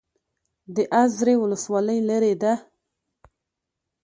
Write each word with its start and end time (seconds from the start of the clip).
د 0.75 0.77
ازرې 1.01 1.35
ولسوالۍ 1.39 1.99
لیرې 2.07 2.33
ده 2.41 2.53